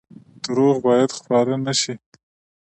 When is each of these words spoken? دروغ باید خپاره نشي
دروغ 0.43 0.75
باید 0.87 1.11
خپاره 1.17 1.53
نشي 1.65 1.93